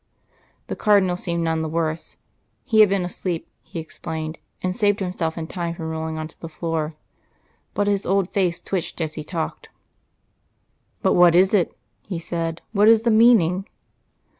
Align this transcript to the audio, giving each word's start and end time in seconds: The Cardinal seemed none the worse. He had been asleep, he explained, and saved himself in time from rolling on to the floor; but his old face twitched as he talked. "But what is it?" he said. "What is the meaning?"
The 0.65 0.75
Cardinal 0.75 1.15
seemed 1.15 1.43
none 1.43 1.61
the 1.61 1.69
worse. 1.69 2.17
He 2.63 2.79
had 2.79 2.89
been 2.89 3.05
asleep, 3.05 3.47
he 3.61 3.79
explained, 3.79 4.39
and 4.63 4.75
saved 4.75 4.99
himself 4.99 5.37
in 5.37 5.45
time 5.45 5.75
from 5.75 5.89
rolling 5.91 6.17
on 6.17 6.27
to 6.29 6.39
the 6.41 6.49
floor; 6.49 6.95
but 7.75 7.85
his 7.85 8.07
old 8.07 8.27
face 8.31 8.59
twitched 8.59 8.99
as 8.99 9.13
he 9.13 9.23
talked. 9.23 9.69
"But 11.03 11.13
what 11.13 11.35
is 11.35 11.53
it?" 11.53 11.77
he 12.07 12.17
said. 12.17 12.63
"What 12.71 12.87
is 12.87 13.03
the 13.03 13.11
meaning?" 13.11 13.67